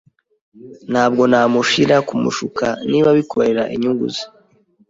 [0.91, 4.23] Ntabwo namushira kumushuka niba bikorera inyungu ze.